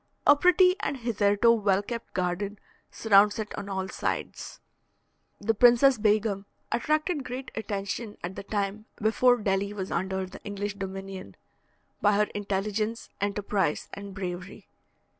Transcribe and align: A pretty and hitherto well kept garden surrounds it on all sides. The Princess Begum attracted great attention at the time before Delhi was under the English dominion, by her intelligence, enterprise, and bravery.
A 0.25 0.35
pretty 0.35 0.75
and 0.79 0.97
hitherto 0.97 1.51
well 1.51 1.83
kept 1.83 2.15
garden 2.15 2.57
surrounds 2.89 3.37
it 3.37 3.53
on 3.53 3.69
all 3.69 3.87
sides. 3.87 4.59
The 5.39 5.53
Princess 5.53 5.99
Begum 5.99 6.47
attracted 6.71 7.23
great 7.23 7.51
attention 7.53 8.17
at 8.23 8.35
the 8.35 8.41
time 8.41 8.85
before 8.99 9.37
Delhi 9.37 9.73
was 9.73 9.91
under 9.91 10.25
the 10.25 10.41
English 10.43 10.73
dominion, 10.73 11.35
by 12.01 12.13
her 12.13 12.25
intelligence, 12.33 13.09
enterprise, 13.21 13.89
and 13.93 14.15
bravery. 14.15 14.67